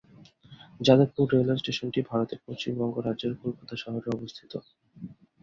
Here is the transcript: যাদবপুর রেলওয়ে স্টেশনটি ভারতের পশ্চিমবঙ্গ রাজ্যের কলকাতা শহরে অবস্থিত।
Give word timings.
যাদবপুর 0.79 1.25
রেলওয়ে 1.31 1.61
স্টেশনটি 1.61 1.99
ভারতের 2.09 2.39
পশ্চিমবঙ্গ 2.45 2.95
রাজ্যের 2.99 3.33
কলকাতা 3.41 3.75
শহরে 3.77 4.07
অবস্থিত। 4.11 4.51